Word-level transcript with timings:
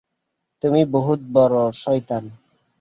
তুমি 0.61 0.81
বহুত 0.95 1.19
বড় 1.35 1.57
শয়তান! 1.73 2.23